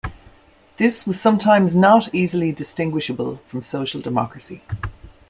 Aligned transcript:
This 0.77 1.05
was 1.05 1.21
sometimes 1.21 1.75
not 1.75 2.11
easily 2.11 2.51
distinguishable 2.51 3.35
from 3.47 3.61
social 3.61 4.01
democracy. 4.01 4.63